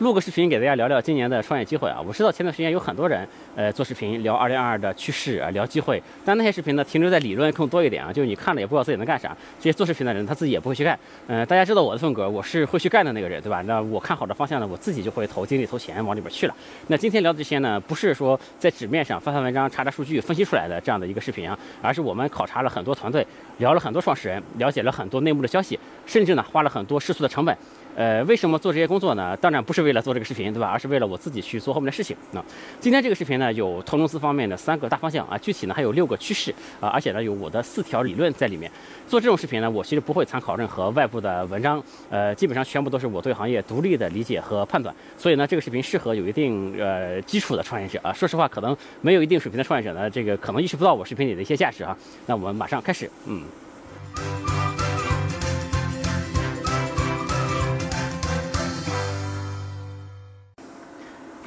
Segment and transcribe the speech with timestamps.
[0.00, 2.00] 录个视频给大家聊聊今年的创业机会啊！
[2.00, 9.36] 我知道前段时间有很多人，呃，做视频聊二零二二的趋势啊，聊机会，但那些视频呢，停留在理论更多一点啊，就是你看了也不知道自己能干啥。
[9.58, 10.98] 这些做视频的人他自己也不会去干。
[11.26, 13.60] 嗯，大家知道我的风格，我是会去干的那个人，对吧？
[13.66, 16.54] 那我看好的方向呢，我自己就会投精力、投钱往里边去了。
[16.86, 23.26] 那今天聊的这些呢，不是说在纸面上翻翻文章、查查数据分析出来的这样的一个视频啊，而是我们考察了很多团队，
[23.58, 27.54] 聊了很多创始人，了解了很多内幕的消息，甚至呢，花了很多试错的成本。
[27.96, 29.36] 呃，为什么做这些工作呢？
[29.36, 30.68] 当然不是为了做这个视频，对吧？
[30.68, 32.16] 而是为了我自己去做后面的事情。
[32.32, 32.42] 那
[32.78, 38.70] 今天这个视频呢，有投融资方面的三个大方向啊，具体呢还有六个趋势啊，而且呢有我的四条理论在里面。
[39.06, 44.94] 做这种视频呢，我其实不会参考任何外部的文章，呃，基本上全部都是我对行业独立的理解和判断。
[45.18, 48.12] 所以呢，这个视频适合有一定呃基础的创业者啊。
[48.12, 51.96] 说实话，可能没有一定水平的创业者呢，这个可能意识不到我视频里的一些价值啊。
[52.26, 53.42] 那我们马上开始，嗯。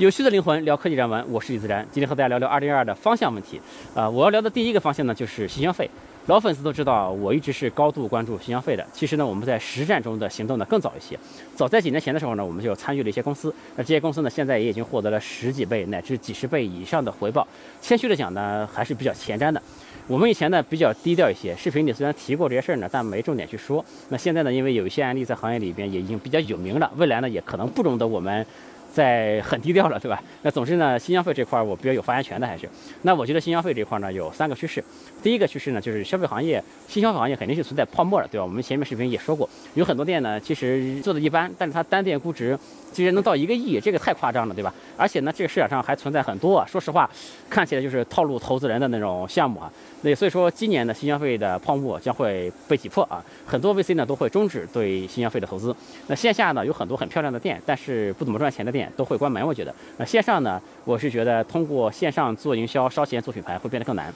[0.04, 1.88] 有趣的灵魂聊科技人文，我是李自然。
[1.90, 3.58] 今天和大家聊聊二零二二的方向问题。
[3.96, 5.90] 啊，我要聊的第一个方向呢，就是新消费。
[6.26, 8.86] 老粉丝都知道，我一直是高度关注新消费的。
[8.92, 11.18] 其实呢，我们在实战中的行动呢更早一些。
[11.56, 13.56] 早在几年前的时候呢，我们就参与了一些公司。
[13.78, 17.48] 那这些公司呢，现在也已经获得了十几倍乃至几十倍以上的回报。
[17.82, 19.62] 谦虚的讲呢，还是比较前瞻的。
[20.08, 23.84] 我们以前呢比较低调一些，视频里虽然提过这些事儿呢，但没重点去说。
[24.10, 28.46] 那现在呢，因为有一些案例在行业里边也已经比较有名了，未来呢也可能不容得我们。
[28.94, 30.22] 在很低调了，对吧？
[30.44, 32.70] 那总之呢，新消费这块我比较有发言权的，还是。
[33.02, 34.84] 那我觉得新消费这块呢有三个趋势。
[35.24, 38.46] 第一个趋势呢就是消费行业，新消费行业肯定是存在泡沫的，对吧？
[38.46, 42.58] 我们前面视频也说过，有很多店呢其实做的一般，但是它单店估值
[42.94, 44.74] 其实能到一个亿，这个太夸张了，对吧？
[44.96, 47.10] 而且呢，这个市场上还存在很多，说实话，
[47.50, 49.72] 看起来就是套路投资人的那种项目啊。
[50.04, 53.24] 那所以说，今年的新消费的泡沫将会被挤破啊！
[53.46, 55.76] 很多 VC 呢都会终止对新消费的投资。
[56.08, 59.46] 那线下呢有很多很漂亮的店，但是不怎么赚钱的店都会关门。
[59.46, 64.14] 我觉得，那线上呢，我是觉得通过线上做营销、烧钱做品牌会变得更难。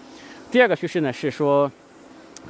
[0.51, 1.71] 第二个趋势呢是说。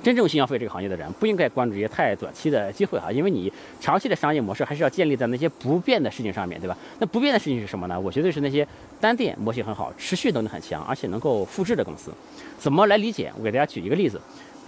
[0.04, 6.78] 真正新消费这个行业的人不应该关注一些太短期的机会哈，因为你长期的商业模式还是要建立在那些不变的事情上面对吧？
[7.00, 8.00] 那不变的事情是什么呢？
[8.00, 8.68] 我觉得是那些
[9.00, 12.12] 单店模型很好、持续能力很强，而且能够复制的公司。
[12.58, 13.32] 怎么来理解？
[13.38, 14.20] 我给大家举一个例子，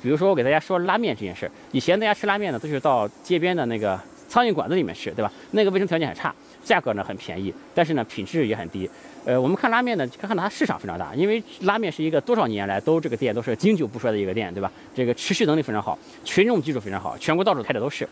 [0.02, 1.52] 比如说我给大家说拉面这件事儿。
[1.72, 5.32] 以前大家吃拉面呢，都是到街边的那个苍蝇馆子里面吃，对吧？
[5.52, 6.34] 那个卫生条件很差，
[6.64, 8.90] 价格呢很便宜，但是呢品质也很低。
[9.26, 14.72] 呃，我们看拉面呢，看看它市场非常大，因为拉面是一个多少年来都这个店都是经久不衰的一个店，对吧？
[14.96, 18.08] 这个持续能力非常好，群众基础非常好，全国到处开的都是。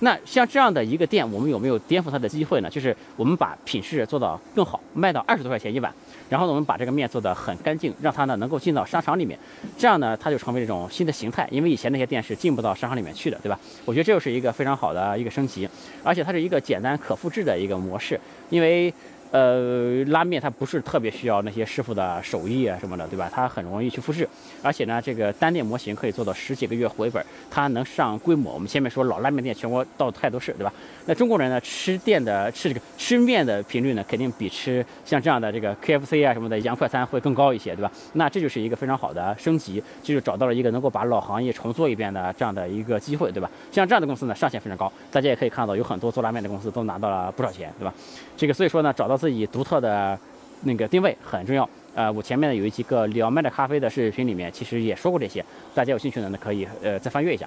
[0.00, 2.68] 那像这样的一个店，我们有没有颠覆它的机会呢？
[2.68, 5.92] 就是我们把品质做到更好，卖到二十多块钱一碗，
[6.28, 9.38] 然后呢，我们把这个面做得很干净，让它呢能够进到商场里面，
[9.78, 11.46] 这样呢，它就成为一种新的形态。
[11.50, 13.58] 因为以前那些店是进不到商场里面去的，对吧？
[13.84, 15.68] 我觉得这又是一个非常好的一个升级，
[16.02, 18.18] 而且它是一个简单可复制的一个模式，
[18.48, 18.92] 因为。
[19.30, 23.30] 呃，拉面它不是特别需要那些师傅的手艺啊什么的，对吧？
[23.32, 24.28] 它很容易去复制，
[24.62, 28.52] 而且呢，这个单店模型可以做到十几个月回本，它能上规模。
[28.52, 30.72] 我们前面说老拉面店全国到处都是，对吧？
[31.06, 37.92] 那中国人呢，吃店的吃这个吃面的频率呢，肯定比吃像这样的这个 KFC 啊什么的洋快餐会更高一些，对吧？
[38.14, 43.48] 那这就是一个非常好的升级，就是找到了一个能够把老行业重做一遍的这样的一个机会，对吧？
[43.70, 47.94] 像这样的公司呢，上限非常高，大家也可以看到有很多做拉面的公司都拿到了不少钱，对吧？
[48.36, 50.18] 这个所以说呢，找到自己独特的
[50.62, 51.68] 那个定位很重要。
[51.94, 55.44] 呃，我前面呢有一几个聊卖的咖啡的视频里面，其实也说过这些，
[55.74, 57.46] 大家有兴趣的呢可以呃再翻阅一下。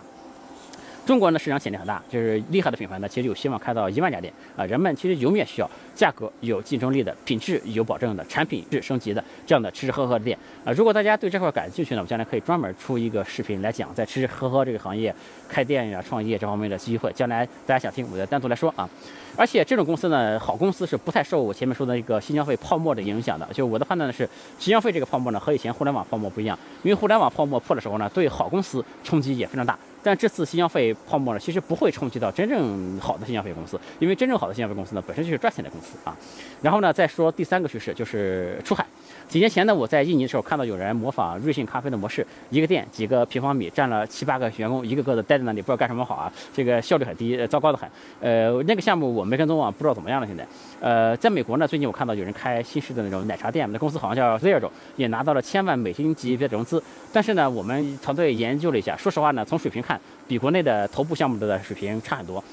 [1.06, 4.64] 中国呢市场潜力很大，就是厉害的品牌呢，其实有希望开到一万家店啊。
[4.66, 10.72] 人们其实永远需要价格有竞争力的、品质有保证的、产品是升级的这样的吃吃喝喝的店啊。
[10.72, 15.14] 如果大家对这块感兴趣呢，我将来可以专门出一个视频来讲在吃吃喝喝这个行业
[15.50, 17.12] 开店呀、创业这方面的机会。
[17.12, 18.90] 将来大家想听，我再单独来说啊。
[19.36, 23.46] 而且这种公司呢，好公司是不太受我前面说的一个新消费泡沫的影响的。
[23.52, 29.78] 就我的判断呢是，新消费这个泡沫呢和以前互联网泡沫不一样，因为互联网泡沫破的时候呢，对好公司冲击也非常大。
[30.04, 36.16] 但这次新消费泡沫呢，其实不会冲击到真正好的新消费公司，因为真正好的新消费公司呢，本身就是赚钱的公司啊。
[36.62, 38.86] 然后呢，再说第三个趋势就是出海。
[39.34, 47.90] 几年前呢，我在印尼的时候看到有人模仿瑞幸咖啡的模式，一个店几个平方米，占了七八个员工，一个个的待在那里，不知道干什么好啊，这个效率很低，糟糕的很。
[48.22, 50.46] 呃，那个项目我没跟踪啊，不知道怎么样了现在。
[50.80, 56.84] 呃，在美国呢，最近我看到有人开新式的那种奶茶店，那公司好像叫 Zero，也拿到了千万美金级别的融资。
[57.12, 62.44] 但是呢，我们团队研究了一下，说实话呢，从水平看，比国内的头部项目的水平差很多。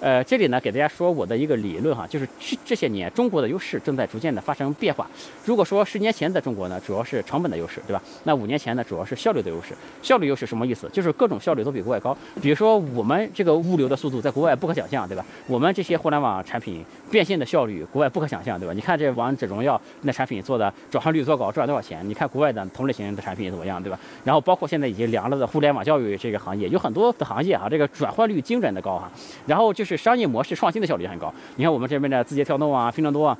[0.00, 5.08] 呃，这里呢给大家说我的一个理论哈，就是这这些年中国的优势正在逐渐的发生变化。
[5.44, 8.00] 如果说十年前的中国呢，主要是成本的优势，对吧？
[8.22, 9.74] 那五年前呢，主要是效率的优势。
[10.00, 10.88] 效率优势什么意思？
[10.92, 12.16] 就是各种效率都比国外高。
[12.40, 15.24] 比如说我们这个物流的速度在国外不可想象，对吧？
[15.48, 18.72] 我们这些互联网产品变现的效率，国外不可想象，对吧？
[18.72, 22.08] 你看这王者荣耀那产品做的转化率多高，赚多少钱？
[22.08, 23.98] 你看国外的同类型的产品怎么样，对吧？
[24.22, 29.10] 然后包括现在已经凉了的互联网教育这个行业，有很多的行业啊，这个转换率惊人的高哈。
[29.46, 31.32] 然后就是是商业模式创新的效率很高。
[31.56, 33.38] 你看我们这边的字节跳动啊、拼多多啊，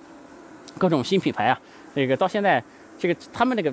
[0.78, 1.60] 各种新品牌啊，
[1.94, 2.62] 这个到现在
[2.98, 3.72] 这个他们那个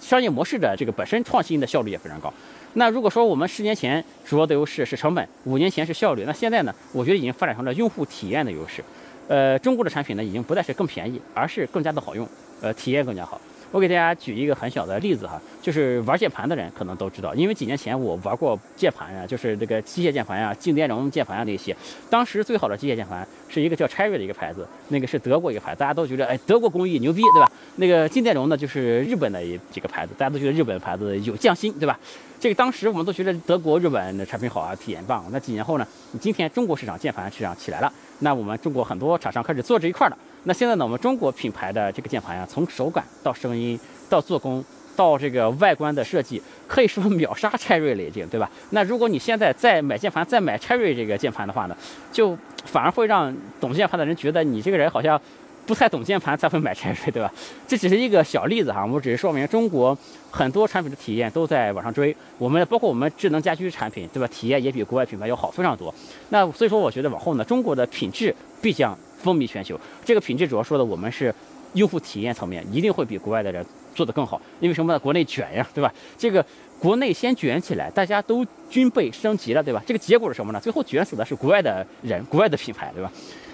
[0.00, 2.32] 商业模式的这个本身创新的效率也非常高。
[2.74, 8.82] 那如果说我们十年前主要的优势是成本，五年前是效率，那现在呢，我觉得已经发展成了用户体验的优势。
[9.28, 12.26] 呃，中国的产品呢，已经不再是更便宜，而是更加的好用，
[12.60, 13.40] 呃，体验更加好。
[13.72, 21.74] 我给大家举一个很小的例子哈，就是玩键盘的人可能都知道，因为几年前我玩过键盘呀，就是这个机械键盘呀、静电容键盘啊那些。
[22.10, 27.50] 当时最好的机械键盘是一个叫 Cherry 的一个牌子，那个是德国一个牌子，大家都觉得哎德国工艺牛逼，对吧？
[27.76, 29.40] 那个静电容呢就是日本的
[29.70, 31.98] 几个牌子，大家都觉得日本牌子有匠心，对吧？
[32.38, 35.24] 这个当时我们都觉得德国、日本的产品好啊，体验棒。
[35.30, 35.86] 那几年后呢，
[36.20, 40.18] 今天中国市场键盘市场起来了，那我们中国很多厂商开始做这一块了。
[40.44, 43.78] 那现在呢，我们中国品牌的这个键盘呀，从手感到声音
[44.08, 44.64] 到做工
[44.96, 48.50] 到这个外观的设计，可以说秒杀 Cherry 了，已经，对吧？
[48.70, 51.76] 那如果你现在再买键盘，再买 Cherry 这个键盘的话呢，
[52.10, 55.18] 就反而会让懂键盘的人觉得你这个人好像
[55.64, 57.32] 不太懂键盘才会买 Cherry，对吧？
[57.68, 59.96] 这只是一个小例子哈，我们只是说明中国
[60.30, 64.26] 很多产品的体验都在往上追，我们包括我们智能家居产品，对吧？
[64.26, 65.94] 体验也比国外品牌要好非常多。
[66.30, 68.98] 那所以说，我觉得往后呢，中国的品质必将。
[69.22, 71.32] 风靡全球，这个品质主要说的我们是
[71.74, 73.64] 用户体验层面，一定会比国外的人
[73.94, 74.40] 做得更好。
[74.60, 74.98] 因为什么呢？
[74.98, 75.92] 国内卷呀，对吧？
[76.18, 76.44] 这个
[76.78, 79.82] 国内先卷起来，大家都军备升级了，对吧？
[79.86, 80.60] 这个结果是什么呢？
[80.60, 83.10] 最后卷死的是国外的人，国外的品牌，对吧？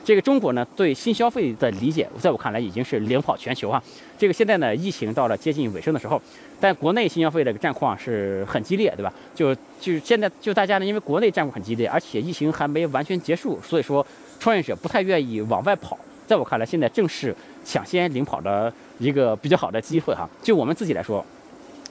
[0.09, 3.83] 这个中国呢，对新消费的理解，在我看来已经是领跑全球啊。
[4.17, 6.19] 这个现在呢，疫情到了接近尾声的时候，
[6.59, 9.13] 但国内新消费这个战况是很激烈，对吧？
[9.35, 14.07] 就就现在就大家呢，因为国内战况很激烈，而且疫情还没完全结束，所以说。
[14.41, 17.35] 创业者不太愿意往外跑，在我看来，现在正是
[17.65, 20.27] 抢先领跑的一个比较好的机会哈。
[20.41, 21.23] 就我们自己来说，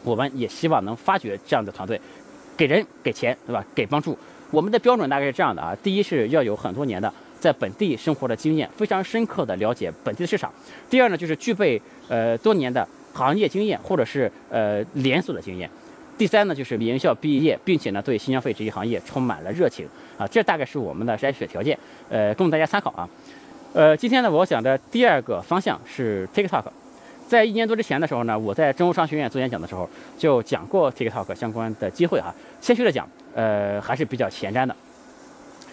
[0.02, 2.02] 我们也希望能发掘这样的团队，
[2.56, 3.64] 给人给钱，对吧？
[3.76, 4.18] 给帮助。
[4.50, 10.50] 我们的标准大概是这样的啊：第一是要有很多年的在本地生活的经验，非常深刻的了解本地的市场；
[10.90, 15.70] 第二呢，就是具备呃多年的行业经验或者是呃连锁的经验。
[16.18, 19.88] 第三呢，就是名校毕业，并且呢对新消费这一行业充满了热情
[20.18, 21.78] 啊，这大概是我们的筛选条件，
[22.10, 23.08] 呃，供大家参考啊。
[23.74, 26.64] 呃，今天呢，我想的第二个方向是 TikTok。
[27.28, 29.88] 在一年多之前的时候呢，我在中欧商学院做演讲的时候
[30.18, 32.34] 就讲过 TikTok 相关的机会哈。
[32.62, 34.76] 谦虚的讲，呃，还是比较前瞻的。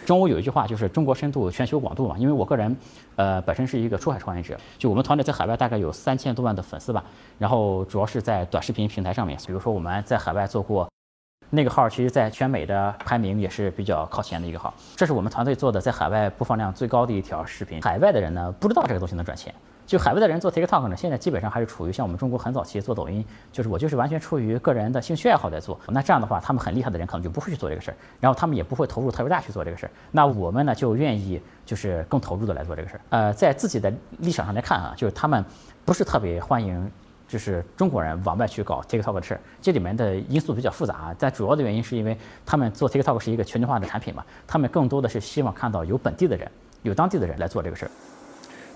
[0.04, 2.16] 中欧有一句话就是“中国深度，全球广度”嘛。
[2.18, 2.76] 因为我个人，
[3.16, 7.02] 呃，本身是一个出海创业者，就我们团队在海外大概有三千多万的粉丝吧。
[7.38, 10.88] 然后主要是在短视频平台上面，比如说我们在海外做过
[11.50, 14.72] 那个号，其实在全美的排名也是比较靠前的一个号。
[14.96, 17.80] 这是我们团队做的在海外播放量最高的一条视频。
[17.82, 19.54] 海外的人呢，不知道这个东西能赚钱。
[19.86, 25.78] 就海外的人做 TikTok 呢，现在基本上还是处于像我们中国很早期做抖音，就是我就是完全出于个人的兴趣爱好在做。
[25.88, 29.90] 那这样的话，他们很厉害的人可能就不会去做这个事儿，然后他们也不会投入特别大去做这个事儿。
[30.10, 33.00] 那我们呢，就愿意就是更投入的来做这个事儿。
[33.10, 35.44] 呃，在自己的立场上来看啊，就是他们
[35.84, 36.90] 不是特别欢迎，
[37.28, 39.40] 就是中国人往外去搞 TikTok 的事儿。
[39.60, 42.16] 这里面的因素比较复杂，但主要的原因是因为
[42.46, 46.50] 他们做 TikTok 是一个全球化的产品嘛，他们更多的是希望看到有本地的人、
[46.80, 47.90] 有当地的人来做这个事儿。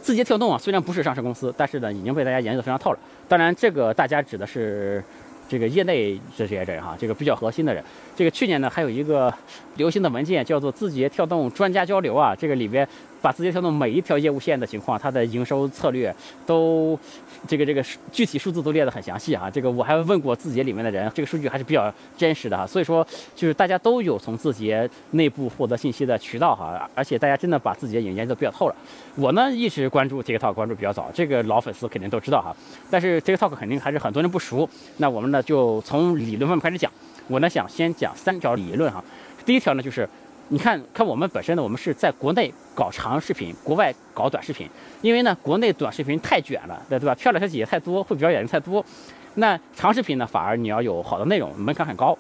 [0.09, 2.99] 字节跳动啊，虽然不是上市公司，但是呢，已经被大家研究得非常透了。
[3.29, 5.05] 当然，这个大家指的是
[5.47, 7.85] 这个业内这些人哈，这个比较核心的人。
[8.17, 9.31] 这个去年呢，还有一个
[9.77, 12.89] 流行的文件叫做字节跳动专家交流啊，这个里边
[13.21, 16.15] 把字节跳动每一条业务线的情况，它的营收策略
[16.47, 16.99] 都。
[17.47, 23.07] 这个这个具体数字都列得很详细啊，这个我还问过字节里面的人，这个数据还是比较真实的哈，所以说
[23.37, 28.75] 就是大家都有从字节内部获得信息的渠道哈，而且大家真的把字节已经研究得比较透了。
[29.15, 32.55] 我呢一直关注 TikTok 关注比较早，这个老粉丝肯定都知道哈，
[32.91, 36.91] 但是 TikTok 肯定还是很多人不熟，那我们呢就从理论方面开始讲，
[37.29, 39.03] 我呢想先讲三条理论哈，
[39.47, 40.09] 第一条呢就是。
[40.51, 44.67] 你看看我们本身呢，我们是在国内搞长视频，国外搞短视频。
[45.03, 47.15] 因为呢，国内短视频太卷了，对对吧？
[47.15, 48.83] 漂亮小姐姐太多，会表演的太多。
[49.35, 52.17] 那长视频呢，反而你要有好的内容，门槛很高，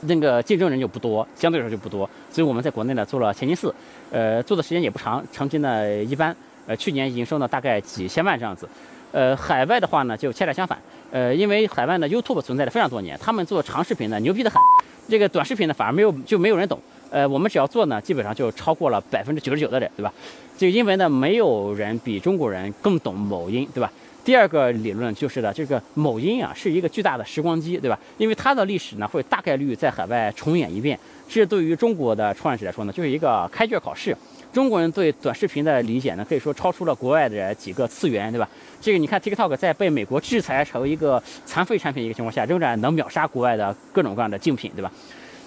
[0.00, 2.08] 那个竞争人就不多，相对来说就不多。
[2.32, 3.72] 所以我们在国内呢做了前进四，
[4.10, 6.34] 呃，做的时间也不长，成绩呢一般。
[6.66, 8.68] 呃，去年营收呢大概几千万这样子。
[9.12, 10.76] 呃，海外的话呢就恰恰相反，
[11.12, 14.60] 呃，因为海外呢 YouTube 存在了非常多年，他们做长视频呢牛逼的很，
[15.08, 16.80] 这个短视频呢反而没有就没有人懂。
[17.10, 20.12] 呃，我们只要做呢，基本上就超过了百分之九十九的人，对吧？
[20.56, 23.92] 就因为呢，没有人比中国人更懂某音，对吧？
[24.24, 27.96] 第二个理论就是的，这个某音啊是一个巨大的时光机，对吧？
[28.18, 30.98] 因为它的历史呢会大概率在海外重演一遍，
[31.28, 34.16] 这对于中国的创业者来说呢，就是一个开卷考试。
[34.52, 38.48] 中国人对短视频的理解呢，可以说超出了国外的几个次元，对吧？
[38.80, 44.90] 这个你看，TikTok 在被美国制裁成为一个残废产品一个情况下，仍然能秒杀国外的各种各样的竞品，对吧？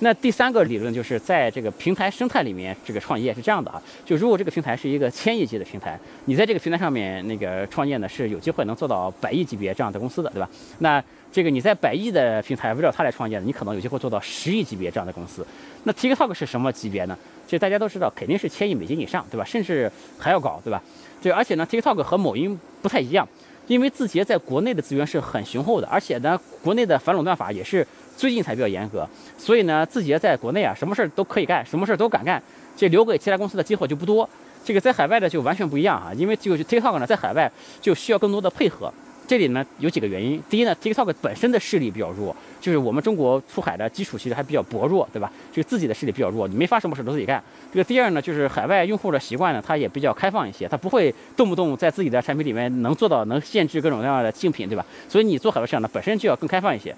[0.02, 10.50] 那第三个理论就是在这个平台生态里面，这个创业是这样的啊，就如果这个平台是一个千亿级的平台，你在这个平台上面那个创业呢，是有机会能做到百亿级别这样的公司的，对吧？
[10.80, 15.46] 那这个你在百亿的平台围绕它来创业，你可能有机会做到十亿级别这样的公司。
[15.84, 17.18] 那 TikTok 是什么级别呢？
[17.46, 19.44] 就大家都知道，肯定是千亿美金以上，对吧？
[19.44, 20.82] 甚至还要高，对吧？
[21.22, 23.28] 这而且呢，TikTok 和某音不太一样，
[23.70, 27.88] 因为字节在国内的资源是很雄厚的，而且呢，国内的反垄断法也是。
[28.18, 29.08] 最近才比较严格，
[29.38, 32.44] 所以呢，字节在国内啊，什么事儿都可以干，什么事儿都敢干，
[32.76, 34.30] 这留给其他公司的机会就不多。
[34.66, 37.50] 这个在海外的就完全不一样啊，因为就 TikTok 呢，在海外
[37.80, 38.94] 就需要更多的配合。
[39.30, 45.32] 这里呢有几个原因，第一呢，TikTok 本身的势力比较弱，就是我们中国出海的基础其实还比较薄弱，对吧？
[45.52, 47.40] 就是自己的势力比较弱，你没发什么事都自己干。
[47.72, 54.84] 这个第二呢，就是海外用户的习惯呢，它也比较开放一些，它不会动不动在自己的产品里面能做到能限制各种各样的竞品，对吧？
[55.08, 56.96] 所以你做海外市场呢，本身就要更开放一些。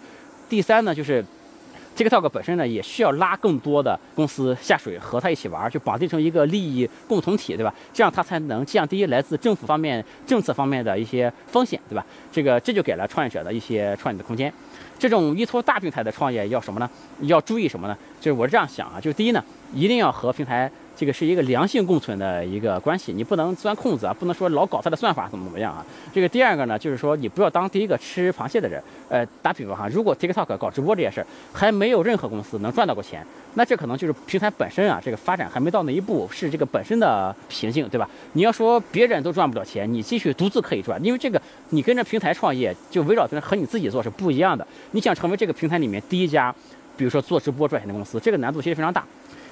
[0.48, 1.22] 第三呢，就是
[1.96, 7.74] TikTok 本身呢，也需要拉更多的公司下水和它一起玩，就绑定成一个利益共同体，对吧？
[7.94, 12.06] 这样它才能降低来自政府方面、政策方面的一些风险，对吧？
[12.32, 14.52] 这个这就给了创业者的一些创业的空间。
[14.98, 16.90] 这种依托大平台的创业要什么呢？
[17.22, 17.98] 要注意什么呢？
[18.20, 19.44] 就是我是这样想啊，就是第一呢，
[19.74, 20.72] 一定要和平台。
[20.96, 25.86] 这个是一个良性共存的一个关系，你不能钻空子啊，不能说老搞它的算法怎么怎么样啊。
[26.14, 28.82] 这个第二个呢，就是说你不要当第一个吃螃蟹的人。
[29.10, 38.10] 呃，打比方哈，如果 TikTok 搞直播这件事儿还没有任何公司能赚到过钱，那这可能就是平台本身啊，这个发展还没到那一步，是这个本身的瓶颈，对吧？
[38.32, 44.66] 你要说别人都赚不了钱，你继续独自可以赚，因为这个你跟着平台创业，就围绕着和你自己做是不一样的。
[44.92, 46.56] 你想成为这个平台里面第一家，
[46.96, 49.04] 比如说做直播赚钱的公司，这个难度其实非常大。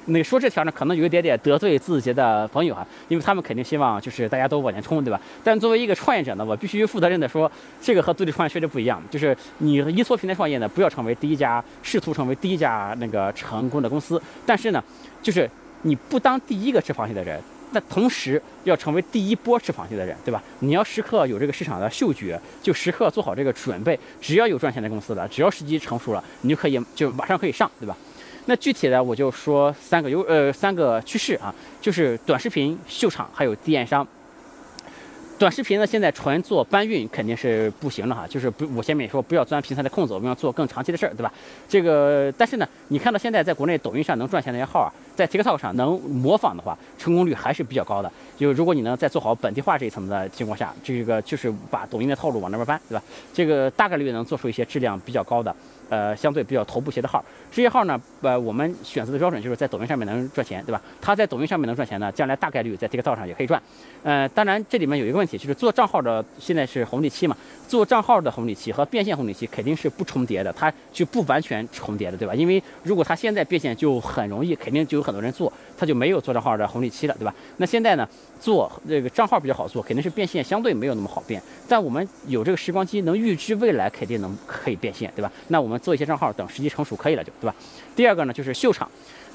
[0.06, 5.22] 那说这条呢，可能有一点点得罪字节的朋友哈，因为他们肯定希望就是大家都往前冲，对吧？
[5.44, 7.52] 但作为一个创业者呢，我必须负责任的说，
[7.82, 9.02] 这个和独立创业确实不一样。
[9.12, 14.20] 就是你依托平台创业呢，不要成为第一家，试图成为第一家那个成功的公司。
[14.46, 14.84] 但是呢，
[15.22, 15.50] 就是
[15.84, 17.40] 你不当第一个吃螃蟹的人，
[17.72, 20.42] 那同时要成为第一波吃螃蟹的人，对吧？
[20.60, 24.00] 你要时刻有这个市场的嗅觉，就时刻做好这个准备。
[24.20, 27.96] 只要有赚钱的公司了，只要时机成熟了，你就可以就马上可以上，对吧？
[28.50, 34.06] 那具体的我就说三个优呃三个趋势啊，就是短视频、秀场还有电商。
[35.38, 41.32] 短视频呢，现在纯做搬运肯定是不行的哈，就是不我前面也说不要钻平台的空子，我们要做更长期的事儿，对吧？
[41.68, 48.12] 这个但是呢，你看到现在在国内抖音上能赚钱那些号啊，在 TikTok 上能模仿的话，成功率还是比较高的。
[48.36, 53.04] 就如果你能在做好本地化这一层的情况下，这个就是把抖音的套路往那边搬，对吧？
[53.32, 55.56] 这个大概率能做出一些质量比较高的。
[55.90, 60.80] 呃，相对比较头部鞋的号，这些号呢，呃，我们选择的标准就是在抖音上面能赚钱，对吧？
[61.02, 63.62] 他在抖音上面能赚钱呢，将来大概率在 TikTok 上也可以赚。
[64.04, 67.36] 呃，当然这里面有一个问题，就是做账号的现在是红利期嘛，
[67.68, 72.36] 做账号的红利期和变现红利期肯定是不重叠的，它就不完全重叠的，对吧？
[72.36, 77.34] 因为如果他现在变现就很容易，肯定就有很多人做，他就没有做账号的红利期了，对吧？
[77.58, 78.08] 那现在呢，
[78.40, 85.32] 做这个账号比较好做，肯定是变现相对没有那么好变，但我们有这个时光机，能预知未来肯定能可以变现，对吧？
[85.48, 85.79] 那我们。
[85.80, 87.56] 做一些账号，等时机成熟可以了，就对吧？
[87.96, 88.90] 第二个呢，就是秀场。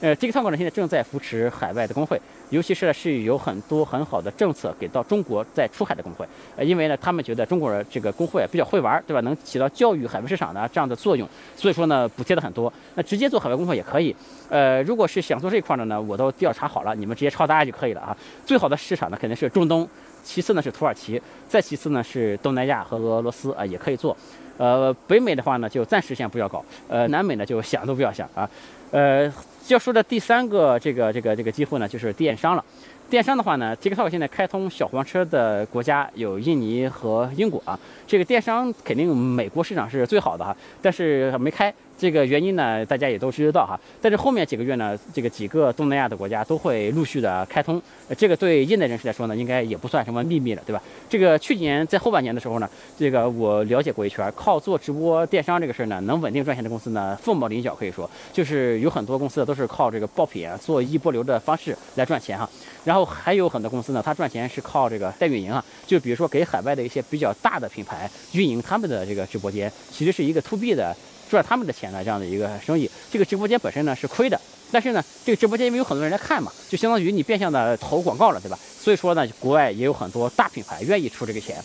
[0.04, 2.20] 呃，TikTok 呢现在正在扶持海外的工会，
[2.50, 6.26] 尤其是是有很多很好的政策给到中国在出海的工会。
[6.56, 9.22] 呃，因为呢，他们觉得中国人这个工会比较会玩，对吧？
[9.22, 12.70] 能起到教育海外市场的这样的作用，所以说呢，补贴的很多。
[12.96, 14.14] 那直接做海外工会也可以。
[14.50, 18.14] 呃，如果是想做这一块的呢，我都调查好了，你们直接抄答案就可以了啊。
[18.44, 19.88] 最好的市场呢肯定是中东，
[20.22, 21.18] 其次呢是土耳其，
[21.48, 24.14] 再其次呢是东南亚和俄罗斯啊，也可以做。
[24.56, 26.62] 呃，北美的话呢，就暂时先不要搞。
[26.88, 28.48] 呃，南美呢，就想都不要想啊。
[28.90, 29.32] 呃，
[29.68, 32.64] 要说的第三个这个这个这个机会呢，就是电商了。
[33.10, 37.78] 电商的话呢，TikTok 现在开通小黄车的国家有印尼和英国啊。
[38.06, 41.72] 这个电商肯定美国市场是最好的哈，但是没开。
[41.96, 43.78] 这个原因呢，大家也都知道哈。
[44.02, 47.80] 但是后面几个月呢，这个几个东南亚的国家都会陆续的开通。
[48.16, 50.82] 这个对业内人士来说呢，应该也不算什么秘密了，对吧？
[51.08, 62.48] 这个去年在后半年的时候呢，这个我了解过一圈，靠做直播电商这个事儿呢，能稳定赚钱的公司呢，凤毛麟角，可以说就是有很多公司都是靠这个爆品做一波流的方式来赚钱哈。
[62.84, 70.94] 然后还有很多公司呢，它赚钱是靠这个代运营啊，就比如说给海外的一些比较大的品牌运营他们的这个直播间，其实是一个 to B 的。
[71.34, 78.56] 赚他们的钱的这样的一个生意，这个直播间本身呢是亏的，但是呢，这个直播间因为有很多人来看嘛，就相当于你变相的投广告了，对吧？
[78.80, 81.56] 所以说呢，国外也有很多大品牌愿意出这个钱。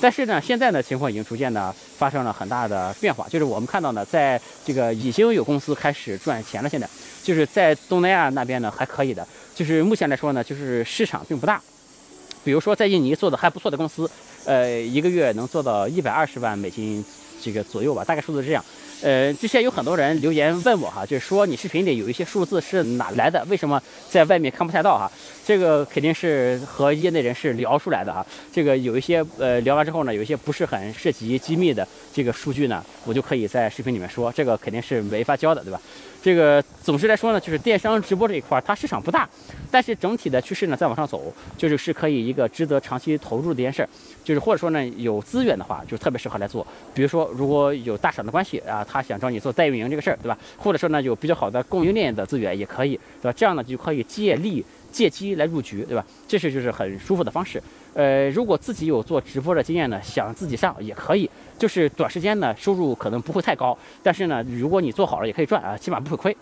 [0.00, 6.68] 但是呢，现在呢情况已经逐渐的发生了很大的变化，就是我们看到呢，在这个已经有公司开始赚钱了。
[6.68, 6.86] 现在
[7.22, 11.62] 就是在东南亚那边呢还可以的，就是目前来说呢，就是市场并不大。
[12.42, 14.10] 比如说在印尼做的还不错的公司，
[14.44, 17.02] 呃，一个月能做到一百二十万美金
[17.42, 18.64] 这个左右吧，大概数字是这样。
[19.02, 23.44] 呃，之前有很多人留言问我哈，就是说你视频里有一些数字是哪来的？
[23.50, 25.10] 为什么在外面看不太到哈？
[25.44, 28.24] 这个肯定是和业内人士聊出来的哈。
[28.50, 35.78] 这个有一些呃聊完之后呢，有一些不是很涉及机密的这个数据呢，我就可以在视频里面说，这个肯定是没法教的，对吧？
[36.22, 39.28] 这个总之来说呢，就是电商直播这一块它市场不大，
[39.70, 43.88] 但是整体的趋势呢在往上走，就是是可以一个值得长期投入的一件事儿，
[44.24, 46.66] 就是或者说呢有资源的话，就特别适合来做。
[46.92, 50.36] 比如说如果有大厂的关系啊，他想找你做代运营这个事儿，对吧？
[50.56, 53.32] 或者说呢有比较好的供应链的资源也可以，对吧？
[53.36, 54.64] 这样呢就可以借力。
[54.94, 56.06] 借机来入局，对吧？
[56.28, 57.60] 这是就是很舒服的方式。
[57.94, 61.28] 呃，如果自己有做直播的经验呢，想自己上也可以。
[61.58, 66.36] 就是短时间呢，收入可能不会太高，但是呢，如果你做好了也可以赚啊，起码不会亏。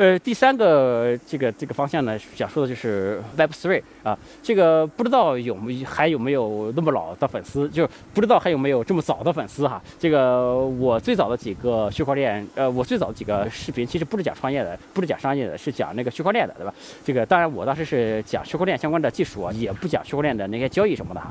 [0.00, 9.78] 呃，第三个这个这个方向呢，想说的就是 Web Three 啊，这个不知道有没还有没有那么老的粉丝，就不知道还有没有这么早的粉丝哈。
[9.98, 16.72] 这个我最早的几个区块链，呃，我最早几个视频其实不是讲创业的，不是讲商业的，是讲那个区块链的，对吧？
[17.04, 21.30] 这个当然我当时是讲区块链相关的技术啊，也不讲区块链的那些交易什么的哈。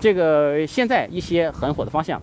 [0.00, 2.22] 这个现在一些很火的方向，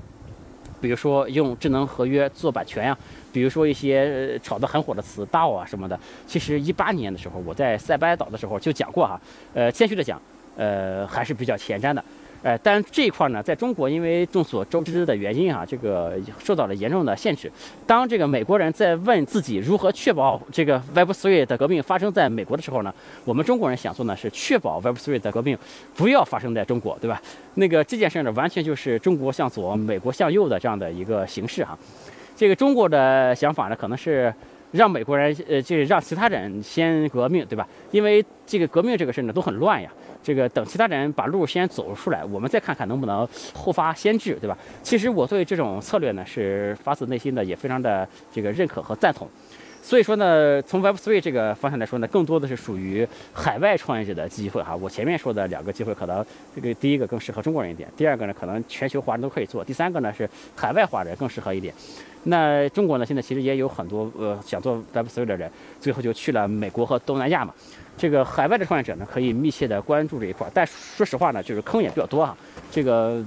[0.84, 2.98] 比如说用智能合约做版权呀。
[3.32, 9.20] 比如说一些炒得很火的词盗啊什么的，其实一八年的时候我在塞班岛的时候就讲过哈，
[9.56, 10.22] 呃，谦虚的讲，
[10.56, 12.04] 呃，还是比较前瞻的，
[12.44, 17.50] 呃，但这一块呢，在中国因为众所周知的原因啊，这个受到了严重的限制。
[17.88, 25.58] 当这个美国人在问自己如何确保这个 Web3 的革命发生在美国的时候呢，我们中国人想做呢是确保 Web3 的革命
[25.96, 27.22] 不要发生在中国，对吧？
[27.56, 31.78] 那个这件事呢，完全就是中国向左，美国向右的这样的一个形式哈。
[32.36, 34.34] 这个中国的想法呢，可能是
[34.74, 37.66] 让美国人，呃，就是让其他人先革命，对吧？
[37.92, 39.90] 因为这个革命这个事呢都很乱呀。
[40.24, 44.58] 这个等其他人把路先走出来，我们再看看能不能后发先至，对吧？
[44.82, 49.30] 其实我对这种策略呢是发自内心的，也非常的这个认可和赞同。
[49.84, 54.74] 所以说呢，从 Web3 这个方向来说呢，更多的是属于海外创业者的机会哈。
[54.74, 61.74] 我前面说的两个机会，可能这个第一个更适合中国人一点，第二个呢，可能全球华人都可以做，第三个呢是海外华人更适合一点。
[62.24, 67.54] 那中国呢，现在其实也有很多呃想做 Web3 的人，最后就去了美国和东南亚嘛。
[67.98, 72.36] 这个海外的创业者呢，可以密切的关注这一块，但说实话呢，就是坑也比较多哈。
[72.72, 73.22] 这个。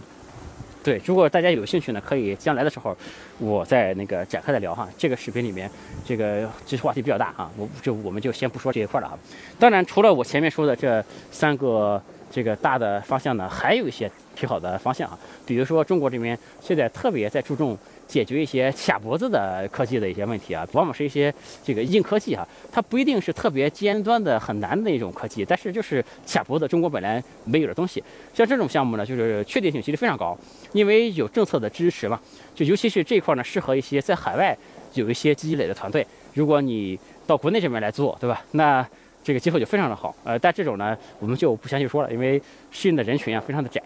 [0.86, 2.96] 对，如果大家有兴趣呢，可以将来的时候，
[3.40, 4.88] 我再那个展开的聊哈。
[4.96, 5.68] 这个视频里面，
[6.04, 9.18] 这个这话题比较大哈，我就我们就先不说这一块了哈。
[9.58, 15.18] 当然，除了我前面说的这三个这个大的方向呢，还有一些挺好的方向啊。
[15.44, 17.76] 比如说中国这边现在特别在注重。
[18.06, 21.32] 解决一些卡脖子的科技的一些问题啊，往往是一些
[21.64, 28.02] 这个硬科技啊，它不一定是特别尖端的、很难的一种科技，但是就是卡脖子，中国本来没有的东西。
[28.32, 30.38] 像这种项目呢，就是确定性其实非常高，
[30.72, 32.20] 因为有政策的支持嘛。
[32.54, 34.56] 就尤其是这一块呢，适合一些在海外
[34.94, 36.06] 有一些积累的团队。
[36.32, 38.42] 如果你到国内这边来做，对吧？
[38.52, 38.86] 那
[39.24, 40.14] 这个机会就非常的好。
[40.24, 42.40] 呃，但这种呢，我们就不详细说了，因为
[42.70, 43.82] 适应的人群啊非常的窄。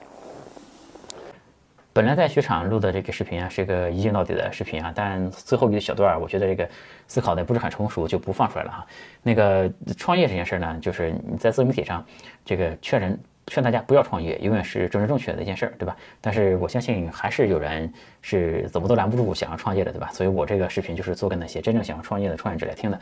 [1.92, 6.68] 本来在雪场录的这个视频啊，是一个一镜到底的视频啊，但最后一个小段儿，我觉得这个
[7.09, 8.87] 思考的不是很成熟，就不放出来了哈。
[9.22, 12.05] 那个创业这件事儿呢，就是你在自媒体上，
[12.44, 15.96] 这个劝人劝大家不要创业，永远是政治正确的一件事儿，对吧？
[16.20, 20.11] 但是我相信还是有人是怎么都拦不住想要创业的，对吧？
[20.12, 23.00] 所以我这个视频就是做给那些真正想要创业的创业者来听的。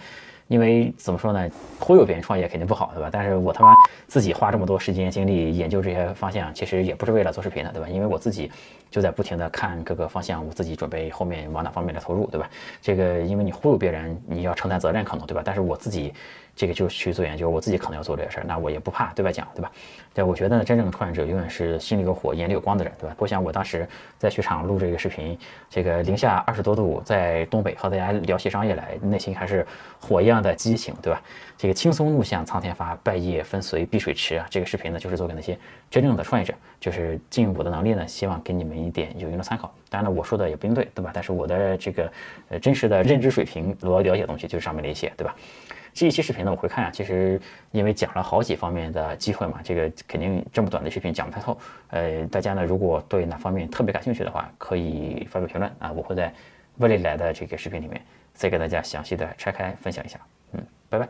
[0.49, 3.09] 因为怎么说呢，忽悠别人创业肯定不好，对吧？
[3.13, 3.75] 但是我他妈
[4.07, 7.89] 自己花这么多时间精力研究这些方向，其实也不是为了做视频的，对吧？
[7.89, 8.51] 因为我自己
[8.91, 12.49] 就在不停的看各个方向，我自己准备后面往哪方面的投入，对吧？
[12.83, 15.43] 这个因为你忽悠别人，你要承担责任可能，对吧？
[15.45, 16.13] 但是我自己。
[16.59, 19.71] 这个就是去做研究，我自己可能要做这个事儿，那我也不怕对外讲，对吧？
[20.13, 23.15] 对，我觉得呢，真正的创业者永远是心里有火、眼里有光的人，对吧？
[23.17, 25.39] 我想我当时在雪场录这个视频，
[25.71, 29.65] 这个零下二十多度，在东北和大家聊起商业来，内心还是
[30.01, 31.23] 火一样的激情，对吧？
[31.57, 34.45] 这个轻松怒向苍天发，败叶分随碧水池啊！
[34.51, 35.57] 这个视频呢，就是做给那些
[35.89, 39.73] 真正的创业者，就是尽我的能力呢，希望给你们一点有用的参考。
[39.89, 41.13] 当然了，我说的也不一定对，对吧？
[41.15, 42.13] 但是我的这个
[42.49, 45.37] 呃真实的认知水平，我了解的东西就是上面的一些，对吧？
[45.99, 47.41] 这一期视频呢，我会看啊，其实
[47.73, 51.59] 因为讲了好几方面的机会嘛，这个肯定这么短的视频讲不太透。
[51.89, 56.33] 呃，大家呢如果对哪方面特别感兴趣的话，可以发表评论啊，我会在
[56.77, 58.01] 未来的这个视频里面
[58.33, 60.21] 再给大家详细的拆开分享一下。
[60.53, 60.65] 嗯。
[60.89, 61.09] 拜拜。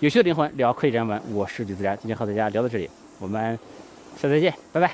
[0.00, 3.58] 有趣的灵魂聊科技人文，我是李自然，今天和大家聊到这里，我们
[4.16, 4.92] 下次再见，拜拜。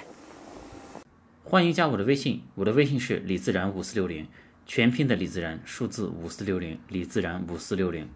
[1.42, 4.28] 欢迎加我的微信，我的微信是李自然五四六零，
[4.64, 8.08] 全拼的李自然，数字五四六零，李自然五四六零。